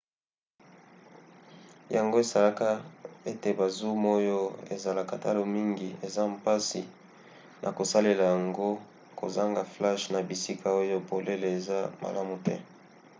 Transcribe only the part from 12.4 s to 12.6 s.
te